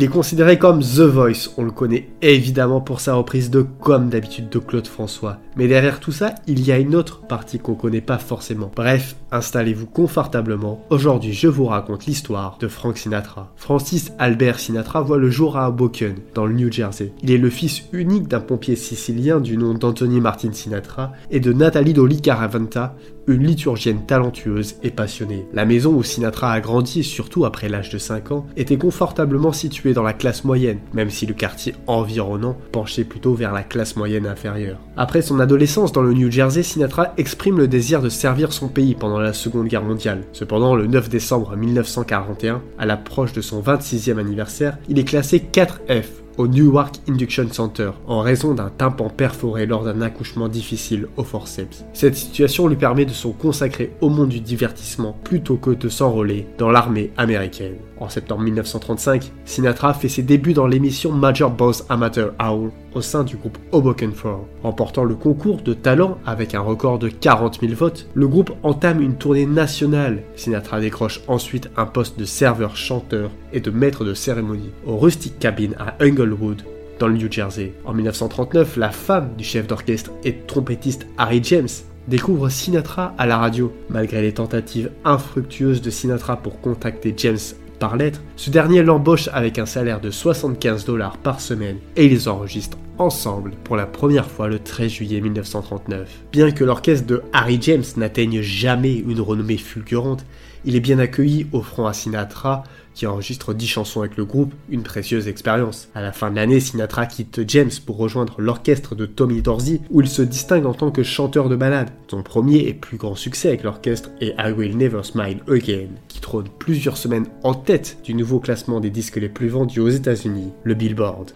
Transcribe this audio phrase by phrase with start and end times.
[0.00, 4.08] Il est considéré comme The Voice, on le connaît évidemment pour sa reprise de Comme
[4.08, 5.36] d'habitude de Claude François.
[5.56, 8.72] Mais derrière tout ça, il y a une autre partie qu'on connaît pas forcément.
[8.74, 10.82] Bref, installez-vous confortablement.
[10.88, 13.52] Aujourd'hui, je vous raconte l'histoire de Frank Sinatra.
[13.56, 17.12] Francis Albert Sinatra voit le jour à Hoboken, dans le New Jersey.
[17.22, 21.52] Il est le fils unique d'un pompier sicilien du nom d'Anthony Martin Sinatra et de
[21.52, 22.96] Nathalie Dolly Caravanta,
[23.32, 25.46] liturgienne talentueuse et passionnée.
[25.52, 29.94] La maison où Sinatra a grandi, surtout après l'âge de 5 ans, était confortablement située
[29.94, 34.26] dans la classe moyenne, même si le quartier environnant penchait plutôt vers la classe moyenne
[34.26, 34.78] inférieure.
[34.96, 38.94] Après son adolescence dans le New Jersey, Sinatra exprime le désir de servir son pays
[38.94, 40.22] pendant la Seconde Guerre mondiale.
[40.32, 46.04] Cependant, le 9 décembre 1941, à l'approche de son 26e anniversaire, il est classé 4F
[46.40, 51.84] au Newark Induction Center en raison d'un tympan perforé lors d'un accouchement difficile au forceps.
[51.92, 56.46] Cette situation lui permet de se consacrer au monde du divertissement plutôt que de s'enrôler
[56.56, 57.76] dans l'armée américaine.
[58.00, 63.24] En septembre 1935, Sinatra fait ses débuts dans l'émission Major Boss Amateur Hour au sein
[63.24, 64.38] du groupe Hoboken 4.
[64.62, 69.02] Remportant le concours de talent avec un record de 40 000 votes, le groupe entame
[69.02, 70.22] une tournée nationale.
[70.34, 75.72] Sinatra décroche ensuite un poste de serveur-chanteur et de maître de cérémonie au Rustic Cabin
[75.78, 76.62] à Englewood,
[76.98, 77.74] dans le New Jersey.
[77.84, 81.68] En 1939, la femme du chef d'orchestre et trompettiste Harry James
[82.08, 83.72] découvre Sinatra à la radio.
[83.88, 87.38] Malgré les tentatives infructueuses de Sinatra pour contacter James
[87.80, 92.28] par lettre, ce dernier l'embauche avec un salaire de 75 dollars par semaine et ils
[92.28, 96.08] enregistrent ensemble pour la première fois le 13 juillet 1939.
[96.30, 100.26] Bien que l'orchestre de Harry James n'atteigne jamais une renommée fulgurante,
[100.64, 104.82] il est bien accueilli offrant à Sinatra qui enregistre 10 chansons avec le groupe, une
[104.82, 105.88] précieuse expérience.
[105.94, 110.00] À la fin de l'année, Sinatra quitte James pour rejoindre l'orchestre de Tommy Dorsey, où
[110.00, 111.90] il se distingue en tant que chanteur de ballade.
[112.08, 116.20] Son premier et plus grand succès avec l'orchestre est I Will Never Smile Again, qui
[116.20, 120.52] trône plusieurs semaines en tête du nouveau classement des disques les plus vendus aux États-Unis,
[120.64, 121.32] le Billboard.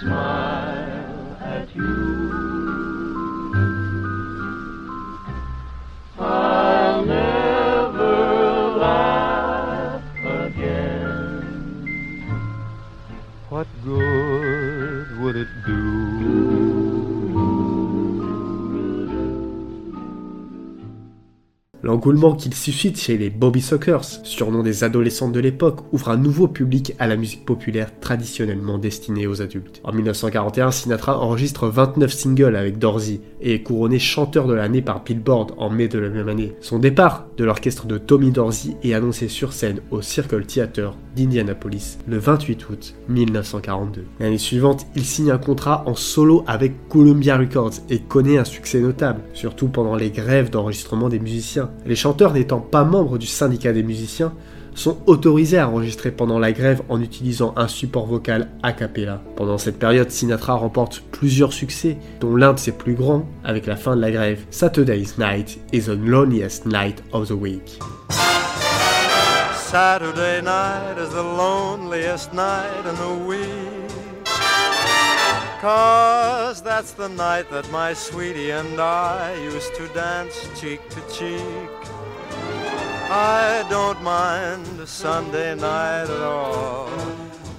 [0.00, 2.05] smile at you.
[21.96, 26.46] L'engouement qu'il suscite chez les Bobby Sockers, surnom des adolescentes de l'époque, ouvre un nouveau
[26.46, 29.80] public à la musique populaire traditionnellement destinée aux adultes.
[29.82, 35.04] En 1941, Sinatra enregistre 29 singles avec Dorsey et est couronné chanteur de l'année par
[35.04, 36.52] Billboard en mai de la même année.
[36.60, 41.98] Son départ de l'orchestre de Tommy Dorsey est annoncé sur scène au Circle Theater d'Indianapolis
[42.06, 44.04] le 28 août 1942.
[44.20, 48.80] L'année suivante, il signe un contrat en solo avec Columbia Records et connaît un succès
[48.80, 51.70] notable, surtout pendant les grèves d'enregistrement des musiciens.
[51.86, 54.32] Les chanteurs n'étant pas membres du syndicat des musiciens
[54.76, 59.22] sont autorisés à enregistrer pendant la grève en utilisant un support vocal a cappella.
[59.34, 63.76] Pendant cette période, Sinatra remporte plusieurs succès, dont l'un de ses plus grands avec la
[63.76, 64.44] fin de la grève.
[64.50, 67.80] Saturday's Night is the loneliest night of the week.
[69.76, 74.24] Saturday night is the loneliest night in the week.
[75.60, 81.76] Cause that's the night that my sweetie and I used to dance cheek to cheek.
[83.10, 86.88] I don't mind Sunday night at all.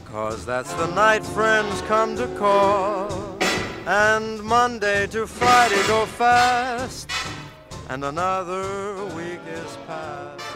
[0.06, 3.38] Cause that's the night friends come to call.
[3.86, 7.12] And Monday to Friday go fast.
[7.90, 10.47] And another week is past.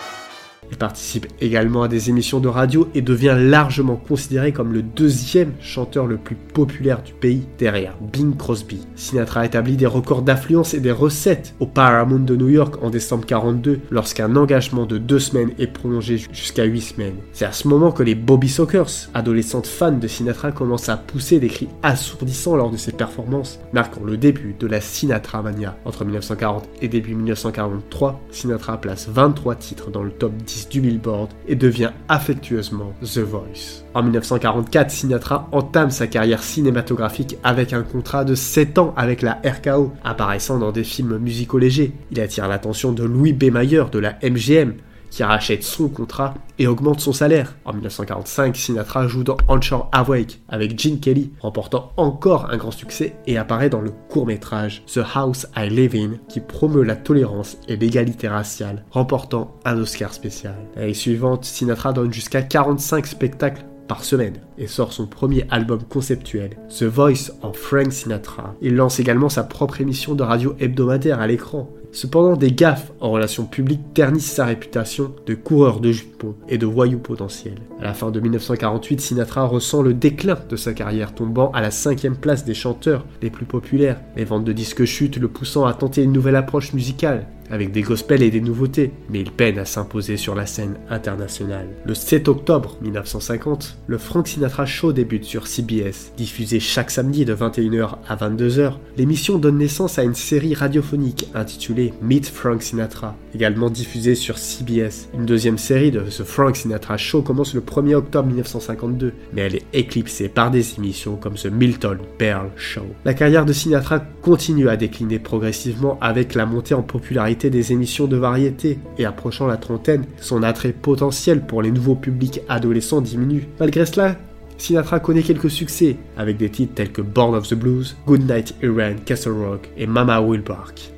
[0.81, 6.07] Participe également à des émissions de radio et devient largement considéré comme le deuxième chanteur
[6.07, 8.79] le plus populaire du pays derrière Bing Crosby.
[8.95, 13.27] Sinatra établit des records d'affluence et des recettes au Paramount de New York en décembre
[13.27, 17.17] 42 lorsqu'un engagement de deux semaines est prolongé jusqu'à huit semaines.
[17.31, 21.39] C'est à ce moment que les Bobby Sockers, adolescentes fans de Sinatra, commencent à pousser
[21.39, 25.77] des cris assourdissants lors de ses performances, marquant le début de la Sinatra Mania.
[25.85, 31.29] Entre 1940 et début 1943, Sinatra place 23 titres dans le top 10 du Billboard
[31.47, 33.83] et devient affectueusement The Voice.
[33.93, 39.41] En 1944, Sinatra entame sa carrière cinématographique avec un contrat de 7 ans avec la
[39.45, 41.91] RKO, apparaissant dans des films musicaux légers.
[42.11, 43.51] Il attire l'attention de Louis B.
[43.51, 44.73] Mayer de la MGM,
[45.11, 47.55] qui rachète son contrat et augmente son salaire.
[47.65, 53.15] En 1945, Sinatra joue dans Onshore Awake avec Gene Kelly, remportant encore un grand succès
[53.27, 57.75] et apparaît dans le court-métrage The House I Live In qui promeut la tolérance et
[57.75, 60.55] l'égalité raciale, remportant un Oscar spécial.
[60.75, 66.51] L'année suivante, Sinatra donne jusqu'à 45 spectacles par semaine et sort son premier album conceptuel,
[66.69, 68.55] The Voice of Frank Sinatra.
[68.61, 73.11] Il lance également sa propre émission de radio hebdomadaire à l'écran, Cependant, des gaffes en
[73.11, 77.55] relations publiques ternissent sa réputation de coureur de jupons et de voyou potentiel.
[77.79, 81.71] À la fin de 1948, Sinatra ressent le déclin de sa carrière, tombant à la
[81.71, 83.99] cinquième place des chanteurs les plus populaires.
[84.15, 87.81] Les ventes de disques chutent, le poussant à tenter une nouvelle approche musicale avec des
[87.81, 91.67] gospels et des nouveautés, mais il peine à s'imposer sur la scène internationale.
[91.85, 96.13] Le 7 octobre 1950, le Frank Sinatra Show débute sur CBS.
[96.17, 101.93] Diffusé chaque samedi de 21h à 22h, l'émission donne naissance à une série radiophonique intitulée
[102.01, 105.09] Meet Frank Sinatra, également diffusée sur CBS.
[105.13, 109.55] Une deuxième série de The Frank Sinatra Show commence le 1er octobre 1952, mais elle
[109.55, 112.85] est éclipsée par des émissions comme The Milton Berle Show.
[113.05, 118.07] La carrière de Sinatra continue à décliner progressivement avec la montée en popularité des émissions
[118.07, 123.47] de variété et approchant la trentaine, son attrait potentiel pour les nouveaux publics adolescents diminue.
[123.59, 124.17] Malgré cela,
[124.57, 128.55] Sinatra connaît quelques succès avec des titres tels que Born of the Blues, Good Night
[128.61, 130.91] Iran, Castle Rock et Mama Will Bark.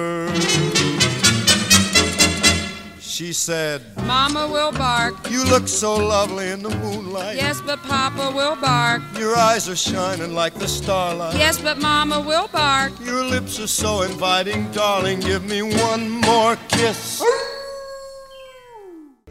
[3.24, 5.16] She said, Mama will bark.
[5.32, 7.38] You look so lovely in the moonlight.
[7.38, 9.02] Yes, but Papa will bark.
[9.18, 11.38] Your eyes are shining like the starlight.
[11.38, 12.92] Yes, but Mama will bark.
[13.00, 15.22] Your lips are so inviting, darling.
[15.22, 17.24] Give me one more kiss.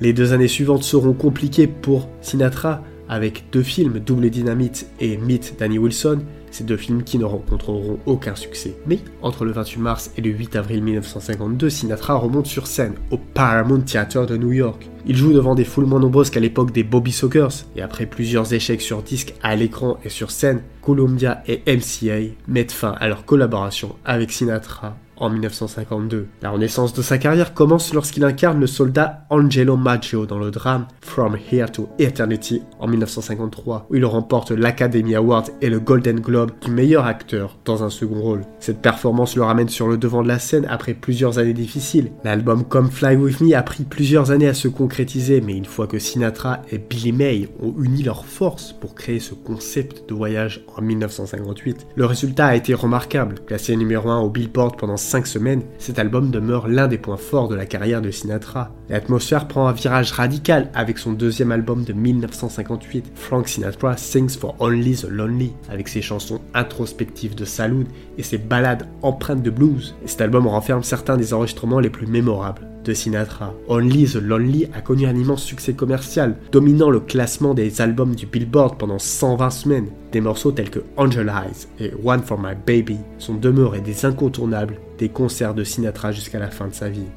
[0.01, 2.81] Les deux années suivantes seront compliquées pour Sinatra
[3.11, 7.99] avec deux films, Double Dynamite et Meet Danny Wilson, ces deux films qui ne rencontreront
[8.07, 8.77] aucun succès.
[8.87, 13.19] Mais entre le 28 mars et le 8 avril 1952, Sinatra remonte sur scène au
[13.19, 14.89] Paramount Theater de New York.
[15.07, 18.53] Il joue devant des foules moins nombreuses qu'à l'époque des Bobby Sockers, et après plusieurs
[18.53, 23.25] échecs sur disque à l'écran et sur scène, Columbia et MCA mettent fin à leur
[23.25, 26.27] collaboration avec Sinatra en 1952.
[26.43, 30.87] La renaissance de sa carrière commence lorsqu'il incarne le soldat Angelo Maggio dans le drame
[31.01, 36.51] From Here to Eternity en 1953, où il remporte l'Academy Award et le Golden Globe
[36.61, 38.43] du meilleur acteur dans un second rôle.
[38.59, 42.11] Cette performance le ramène sur le devant de la scène après plusieurs années difficiles.
[42.25, 45.87] L'album Come Fly With Me a pris plusieurs années à se concrétiser, mais une fois
[45.87, 50.65] que Sinatra et Billy May ont uni leurs forces pour créer ce concept de voyage
[50.77, 53.37] en 1958, le résultat a été remarquable.
[53.47, 57.49] Classé numéro 1 au Billboard pendant 5 semaines, cet album demeure l'un des points forts
[57.49, 58.71] de la carrière de Sinatra.
[58.89, 64.57] L'atmosphère prend un virage radical avec son deuxième album de 1958, Frank Sinatra Sings for
[64.59, 67.85] Only the Lonely, avec ses chansons introspectives de saloon
[68.17, 69.95] et ses ballades empreintes de blues.
[70.03, 73.55] Et cet album renferme certains des enregistrements les plus mémorables de Sinatra.
[73.69, 78.27] Only the Lonely a connu un immense succès commercial, dominant le classement des albums du
[78.27, 79.89] Billboard pendant 120 semaines.
[80.13, 84.79] Des morceaux tels que Angel Eyes et One for My Baby sont demeurés des incontournables
[84.99, 87.09] des concerts de Sinatra jusqu'à la fin de sa vie.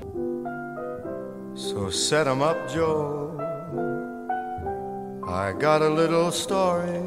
[1.53, 3.31] So set 'em up, Joe.
[5.27, 7.01] I got a little story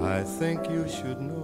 [0.00, 1.37] I think you should know.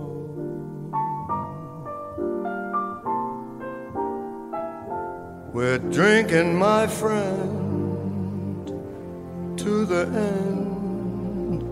[5.55, 8.67] We're drinking, my friend,
[9.57, 11.63] to the end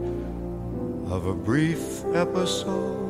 [1.11, 3.03] of a brief episode.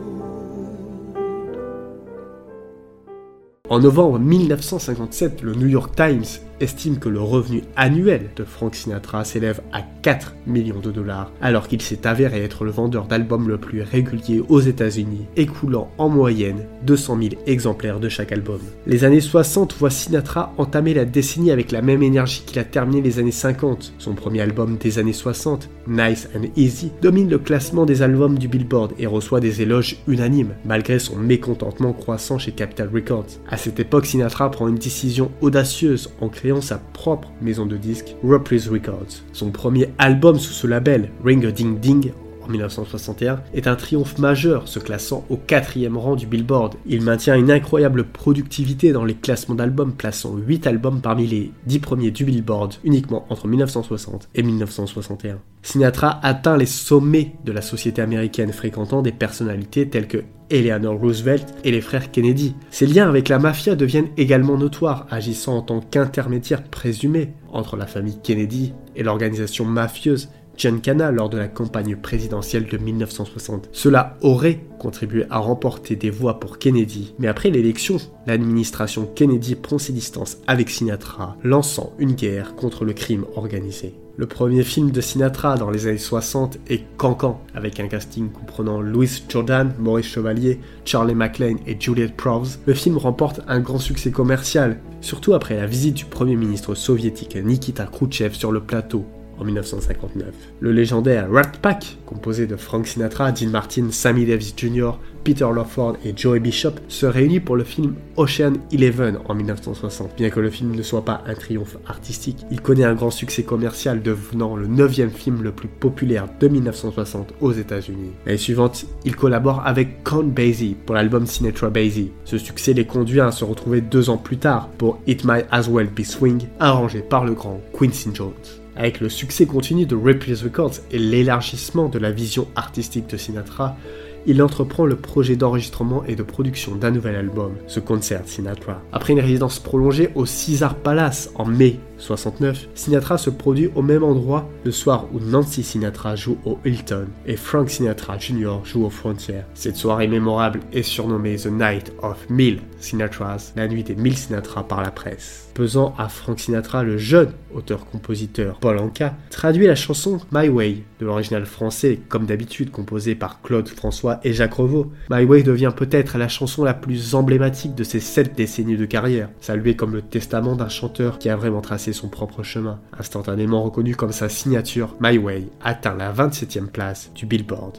[3.68, 9.24] En novembre 1957, le New York Times estime que le revenu annuel de Frank Sinatra
[9.24, 13.58] s'élève à 4 millions de dollars, alors qu'il s'est avéré être le vendeur d'albums le
[13.58, 18.60] plus régulier aux États-Unis, écoulant en moyenne 200 000 exemplaires de chaque album.
[18.86, 23.00] Les années 60 voient Sinatra entamer la décennie avec la même énergie qu'il a terminé
[23.00, 23.94] les années 50.
[23.98, 28.48] Son premier album des années 60, Nice and Easy, domine le classement des albums du
[28.48, 33.26] Billboard et reçoit des éloges unanimes, malgré son mécontentement croissant chez Capitol Records.
[33.50, 38.16] À cette époque, Sinatra prend une décision audacieuse en créant sa propre maison de disques,
[38.24, 39.22] Reprise Records.
[39.32, 42.12] Son premier album sous ce label, Ring Ding Ding,
[42.44, 46.74] en 1961, est un triomphe majeur, se classant au quatrième rang du Billboard.
[46.86, 51.78] Il maintient une incroyable productivité dans les classements d'albums, plaçant 8 albums parmi les 10
[51.78, 55.38] premiers du Billboard uniquement entre 1960 et 1961.
[55.62, 61.54] Sinatra atteint les sommets de la société américaine, fréquentant des personnalités telles que Eleanor Roosevelt
[61.64, 62.54] et les frères Kennedy.
[62.70, 67.86] Ses liens avec la mafia deviennent également notoires, agissant en tant qu'intermédiaire présumé entre la
[67.86, 73.70] famille Kennedy et l'organisation mafieuse Giancana lors de la campagne présidentielle de 1960.
[73.72, 79.78] Cela aurait contribué à remporter des voix pour Kennedy, mais après l'élection, l'administration Kennedy prend
[79.78, 83.94] ses distances avec Sinatra, lançant une guerre contre le crime organisé.
[84.18, 88.82] Le premier film de Sinatra dans les années 60 est Cancan, avec un casting comprenant
[88.82, 92.58] Louis Jordan, Maurice Chevalier, Charlie MacLaine et Juliette Prowse.
[92.66, 97.36] Le film remporte un grand succès commercial, surtout après la visite du premier ministre soviétique
[97.36, 99.06] Nikita Khrouchtchev sur le plateau
[99.38, 100.26] en 1959.
[100.60, 104.92] Le légendaire Rat Pack, composé de Frank Sinatra, Dean Martin, Sammy Davis Jr.,
[105.24, 110.16] Peter Lawford et Joey Bishop, se réunit pour le film Ocean Eleven en 1960.
[110.16, 113.42] Bien que le film ne soit pas un triomphe artistique, il connaît un grand succès
[113.42, 118.10] commercial devenant le neuvième film le plus populaire de 1960 aux États-Unis.
[118.26, 122.10] L'année suivante, il collabore avec Count Basie pour l'album Sinatra Basie.
[122.24, 125.68] Ce succès les conduit à se retrouver deux ans plus tard pour It Might As
[125.68, 128.61] Well Be Swing, arrangé par le grand Quincy Jones.
[128.76, 133.76] Avec le succès continu de Ripley's Records et l'élargissement de la vision artistique de Sinatra,
[134.24, 138.80] il entreprend le projet d'enregistrement et de production d'un nouvel album, ce Concert Sinatra.
[138.92, 144.02] Après une résidence prolongée au Caesar Palace en mai 69, Sinatra se produit au même
[144.02, 148.56] endroit le soir où Nancy Sinatra joue au Hilton et Frank Sinatra Jr.
[148.64, 149.42] joue au Frontier.
[149.54, 154.66] Cette soirée mémorable est surnommée The Night of Mille Sinatras, la nuit des mille Sinatra
[154.66, 155.48] par la presse.
[155.54, 161.06] Pesant à Frank Sinatra, le jeune auteur-compositeur Paul Anka traduit la chanson My Way de
[161.06, 164.90] l'original français, comme d'habitude composée par Claude François et Jacques Revaux.
[165.10, 169.28] My Way devient peut-être la chanson la plus emblématique de ces sept décennies de carrière,
[169.40, 172.78] saluée comme le testament d'un chanteur qui a vraiment tracé son propre chemin.
[172.98, 177.78] Instantanément reconnu comme sa signature, My Way atteint la 27e place du Billboard.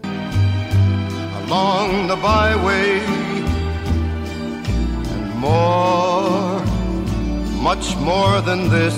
[1.53, 3.00] along the byway
[5.13, 6.60] and more,
[7.62, 8.96] much more than this.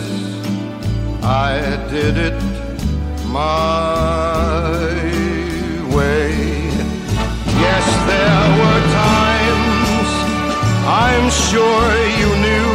[1.23, 1.51] I
[1.89, 2.39] did it
[3.27, 4.71] my
[5.95, 6.31] way.
[7.65, 10.09] Yes, there were times
[10.87, 11.87] I'm sure
[12.19, 12.74] you knew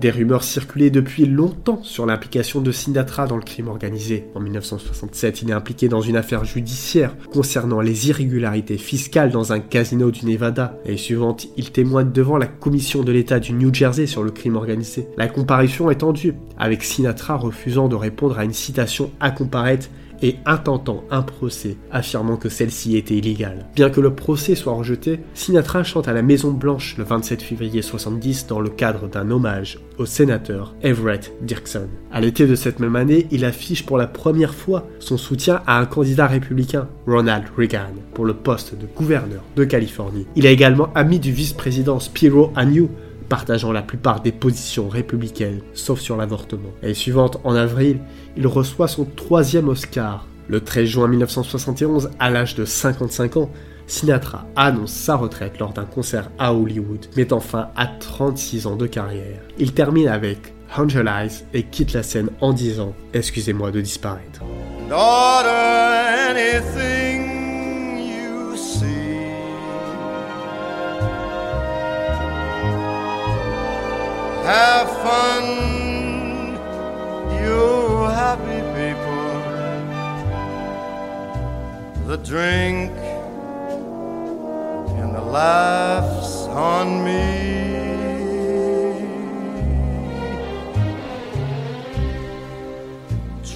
[0.00, 4.24] Des rumeurs circulaient depuis longtemps sur l'implication de Sinatra dans le crime organisé.
[4.34, 9.60] En 1967, il est impliqué dans une affaire judiciaire concernant les irrégularités fiscales dans un
[9.60, 10.78] casino du Nevada.
[10.86, 14.56] L'année suivante, il témoigne devant la commission de l'État du New Jersey sur le crime
[14.56, 15.06] organisé.
[15.18, 19.90] La comparution est tendue, avec Sinatra refusant de répondre à une citation à comparaître
[20.22, 23.66] et intentant un procès, affirmant que celle-ci était illégale.
[23.74, 27.82] Bien que le procès soit rejeté, Sinatra chante à la Maison Blanche le 27 février
[27.82, 31.88] 70 dans le cadre d'un hommage au sénateur Everett Dirksen.
[32.12, 35.78] À l'été de cette même année, il affiche pour la première fois son soutien à
[35.78, 40.26] un candidat républicain, Ronald Reagan, pour le poste de gouverneur de Californie.
[40.36, 42.88] Il est également ami du vice-président Spiro Agnew,
[43.30, 46.68] partageant la plupart des positions républicaines, sauf sur l'avortement.
[46.82, 48.00] L'année suivante, en avril,
[48.36, 50.26] il reçoit son troisième Oscar.
[50.48, 53.50] Le 13 juin 1971, à l'âge de 55 ans,
[53.86, 58.86] Sinatra annonce sa retraite lors d'un concert à Hollywood, mettant fin à 36 ans de
[58.86, 59.40] carrière.
[59.58, 64.42] Il termine avec Angel Eyes et quitte la scène en disant Excusez-moi de disparaître.
[74.50, 75.44] Have fun,
[77.40, 77.58] you
[78.22, 79.34] happy people.
[82.08, 82.90] The drink
[84.98, 87.20] and the laughs on me.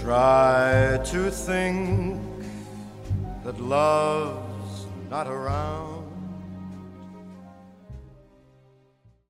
[0.00, 2.20] Try to think
[3.42, 5.93] that love's not around.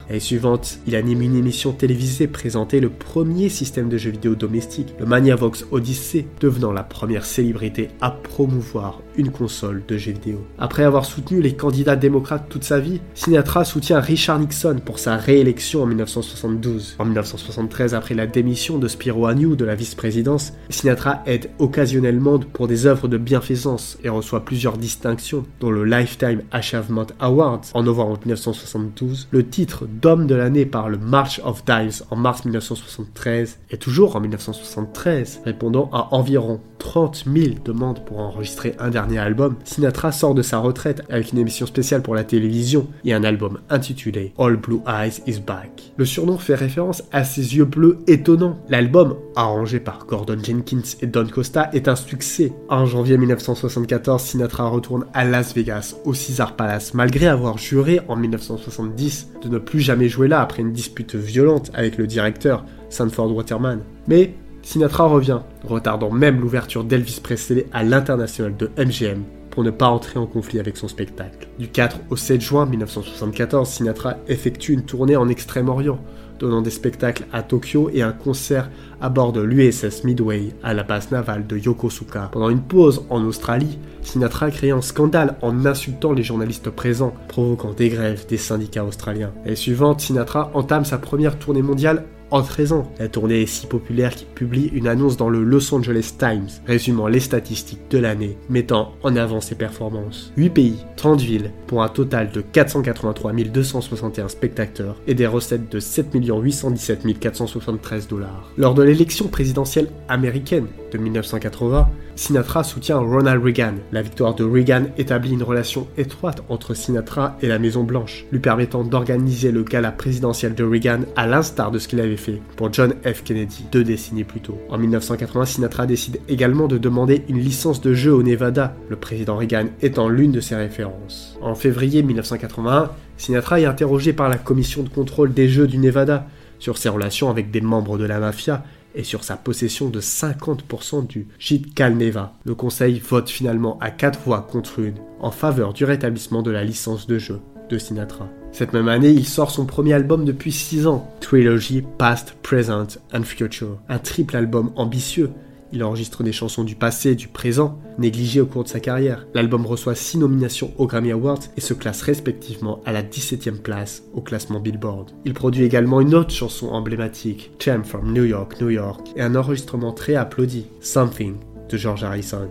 [0.09, 4.95] L'année suivante, il anime une émission télévisée présentait le premier système de jeux vidéo domestique,
[4.99, 10.45] le Maniavox Odyssey, devenant la première célébrité à promouvoir une console de jeux vidéo.
[10.59, 15.17] Après avoir soutenu les candidats démocrates toute sa vie, Sinatra soutient Richard Nixon pour sa
[15.17, 16.97] réélection en 1972.
[16.99, 22.69] En 1973, après la démission de Spiro Agnew de la vice-présidence, Sinatra aide occasionnellement pour
[22.69, 28.19] des œuvres de bienfaisance et reçoit plusieurs distinctions, dont le Lifetime Achievement Award en novembre
[28.25, 33.77] 1972, le titre d'homme de l'année par le March of Dimes en mars 1973 et
[33.79, 40.13] toujours en 1973, répondant à environ 30 000 demandes pour enregistrer un dernier album, Sinatra
[40.13, 44.35] sort de sa retraite avec une émission spéciale pour la télévision et un album intitulé
[44.39, 45.93] All Blue Eyes Is Back.
[45.97, 48.59] Le surnom fait référence à ses yeux bleus étonnants.
[48.69, 52.53] L'album, arrangé par Gordon Jenkins et Don Costa, est un succès.
[52.69, 58.17] En janvier 1974, Sinatra retourne à Las Vegas, au Caesar Palace, malgré avoir juré en
[58.17, 63.33] 1970 de ne plus jamais jouer là après une dispute violente avec le directeur Sanford
[63.33, 63.81] Waterman.
[64.09, 69.87] Mais Sinatra revient, retardant même l'ouverture d'Elvis Presley à l'international de MGM pour ne pas
[69.87, 71.47] entrer en conflit avec son spectacle.
[71.59, 76.01] Du 4 au 7 juin 1974, Sinatra effectue une tournée en Extrême-Orient,
[76.39, 80.83] donnant des spectacles à Tokyo et un concert à bord de l'USS Midway à la
[80.83, 82.31] base navale de Yokosuka.
[82.33, 87.73] Pendant une pause en Australie, Sinatra crée un scandale en insultant les journalistes présents, provoquant
[87.73, 89.33] des grèves des syndicats australiens.
[89.45, 92.93] L'année suivante, Sinatra entame sa première tournée mondiale en 13 ans.
[92.99, 97.07] La tournée est si populaire qu'il publie une annonce dans le Los Angeles Times, résumant
[97.07, 100.33] les statistiques de l'année, mettant en avant ses performances.
[100.37, 105.81] 8 pays, 30 villes, pour un total de 483 261 spectateurs et des recettes de
[105.81, 108.51] 7 817 473 dollars.
[108.57, 113.75] Lors de l'élection présidentielle américaine de 1980, Sinatra soutient Ronald Reagan.
[113.91, 118.39] La victoire de Reagan établit une relation étroite entre Sinatra et la Maison Blanche, lui
[118.39, 122.73] permettant d'organiser le gala présidentiel de Reagan à l'instar de ce qu'il avait fait pour
[122.73, 123.23] John F.
[123.25, 124.59] Kennedy deux décennies plus tôt.
[124.69, 129.37] En 1980, Sinatra décide également de demander une licence de jeu au Nevada, le président
[129.37, 131.39] Reagan étant l'une de ses références.
[131.41, 136.27] En février 1981, Sinatra est interrogé par la commission de contrôle des jeux du Nevada
[136.59, 141.07] sur ses relations avec des membres de la mafia et sur sa possession de 50%
[141.07, 142.33] du gîte Calneva.
[142.45, 146.65] Le conseil vote finalement à 4 voix contre une en faveur du rétablissement de la
[146.65, 148.29] licence de jeu de Sinatra.
[148.55, 153.25] Cette même année, il sort son premier album depuis 6 ans, Trilogy Past, Present and
[153.25, 155.31] Future, un triple album ambitieux
[155.75, 159.27] il enregistre des chansons du passé et du présent, négligées au cours de sa carrière.
[159.35, 164.05] L'album reçoit 6 nominations aux Grammy Awards et se classe respectivement à la 17e place
[164.15, 165.11] au classement Billboard.
[165.25, 169.35] Il produit également une autre chanson emblématique, Cham from New York, New York, et un
[169.35, 171.35] enregistrement très applaudi, Something,
[171.69, 172.49] de George Harrison.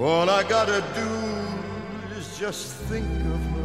[0.00, 3.60] All I gotta do is just think of her.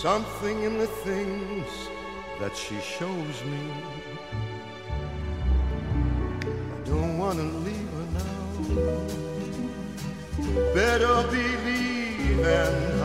[0.00, 1.66] something in the things
[2.38, 3.72] that she shows me.
[6.42, 8.52] I don't wanna leave her now.
[10.72, 12.97] Better believe and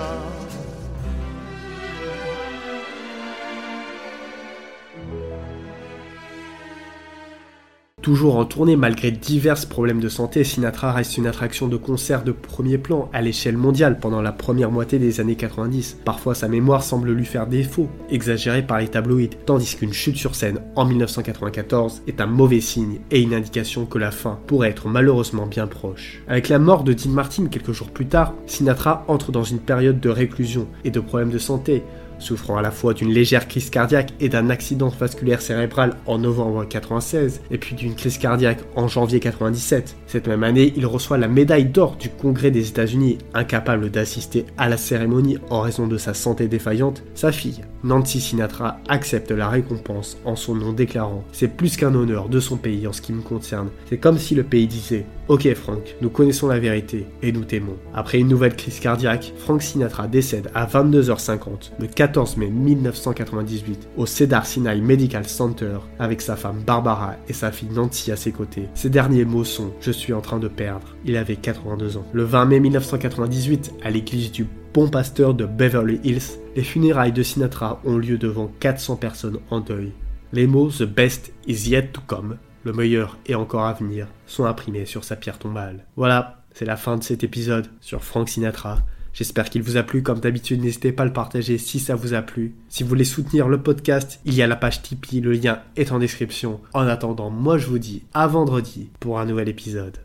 [8.03, 12.33] Toujours en tournée malgré divers problèmes de santé, Sinatra reste une attraction de concert de
[12.33, 15.99] premier plan à l'échelle mondiale pendant la première moitié des années 90.
[16.03, 20.35] Parfois sa mémoire semble lui faire défaut, exagérée par les tabloïds, tandis qu'une chute sur
[20.35, 24.89] scène en 1994 est un mauvais signe et une indication que la fin pourrait être
[24.89, 26.21] malheureusement bien proche.
[26.27, 30.01] Avec la mort de Dean Martin quelques jours plus tard, Sinatra entre dans une période
[30.01, 31.83] de réclusion et de problèmes de santé,
[32.23, 36.61] souffrant à la fois d'une légère crise cardiaque et d'un accident vasculaire cérébral en novembre
[36.61, 39.95] 1996, et puis d'une crise cardiaque en janvier 97.
[40.07, 44.69] Cette même année, il reçoit la médaille d'or du Congrès des États-Unis, incapable d'assister à
[44.69, 47.03] la cérémonie en raison de sa santé défaillante.
[47.13, 52.29] Sa fille, Nancy Sinatra, accepte la récompense en son nom déclarant C'est plus qu'un honneur
[52.29, 53.69] de son pays en ce qui me concerne.
[53.89, 57.77] C'est comme si le pays disait Ok Frank, nous connaissons la vérité et nous t'aimons.
[57.93, 64.05] Après une nouvelle crise cardiaque, Frank Sinatra décède à 22h50 le 14 mai 1998 au
[64.05, 68.69] Cedar Sinai Medical Center avec sa femme Barbara et sa fille Nancy à ses côtés.
[68.75, 70.95] Ses derniers mots sont Je suis en train de perdre.
[71.05, 72.05] Il avait 82 ans.
[72.13, 74.45] Le 20 mai 1998, à l'église du
[74.75, 79.59] Bon Pasteur de Beverly Hills, les funérailles de Sinatra ont lieu devant 400 personnes en
[79.59, 79.91] deuil.
[80.33, 84.45] Les mots The best is yet to come le meilleur est encore à venir, sont
[84.45, 85.85] imprimés sur sa pierre tombale.
[85.97, 88.77] Voilà, c'est la fin de cet épisode sur Frank Sinatra.
[89.13, 90.01] J'espère qu'il vous a plu.
[90.03, 92.55] Comme d'habitude, n'hésitez pas à le partager si ça vous a plu.
[92.67, 95.21] Si vous voulez soutenir le podcast, il y a la page Tipeee.
[95.21, 96.59] Le lien est en description.
[96.73, 99.97] En attendant, moi je vous dis à vendredi pour un nouvel épisode.